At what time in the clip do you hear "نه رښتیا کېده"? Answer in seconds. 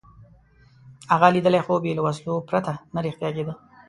2.93-3.53